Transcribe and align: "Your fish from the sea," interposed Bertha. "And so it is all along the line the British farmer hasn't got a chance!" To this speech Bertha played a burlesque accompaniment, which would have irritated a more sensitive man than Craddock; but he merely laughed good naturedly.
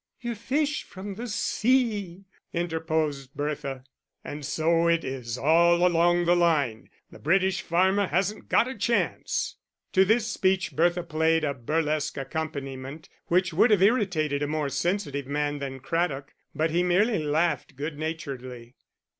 "Your 0.19 0.33
fish 0.33 0.81
from 0.81 1.13
the 1.13 1.27
sea," 1.27 2.25
interposed 2.55 3.35
Bertha. 3.35 3.83
"And 4.23 4.43
so 4.43 4.87
it 4.87 5.03
is 5.03 5.37
all 5.37 5.85
along 5.85 6.25
the 6.25 6.35
line 6.35 6.89
the 7.11 7.19
British 7.19 7.61
farmer 7.61 8.07
hasn't 8.07 8.49
got 8.49 8.67
a 8.67 8.75
chance!" 8.75 9.57
To 9.93 10.03
this 10.03 10.25
speech 10.25 10.75
Bertha 10.75 11.03
played 11.03 11.43
a 11.43 11.53
burlesque 11.53 12.17
accompaniment, 12.17 13.09
which 13.27 13.53
would 13.53 13.69
have 13.69 13.83
irritated 13.83 14.41
a 14.41 14.47
more 14.47 14.69
sensitive 14.69 15.27
man 15.27 15.59
than 15.59 15.79
Craddock; 15.79 16.33
but 16.55 16.71
he 16.71 16.81
merely 16.81 17.19
laughed 17.19 17.75
good 17.75 17.99
naturedly. 17.99 18.73